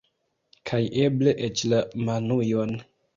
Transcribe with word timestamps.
Kaj 0.69 0.79
eble 1.03 1.33
eĉ 1.49 1.63
la 1.73 1.83
monujon. 2.09 2.75